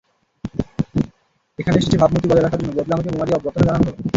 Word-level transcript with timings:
এখানে 1.59 1.77
এসেছি 1.77 1.97
ভাবমূর্তি 1.97 2.27
বজায় 2.27 2.43
রাখার 2.43 2.59
জন্য, 2.61 2.71
বদলে 2.73 2.93
আমাকে 2.95 3.09
বোমা 3.09 3.25
দিয়ে 3.27 3.37
অভ্যর্থনা 3.37 3.65
জানানো 3.67 3.83
হলো? 3.85 3.93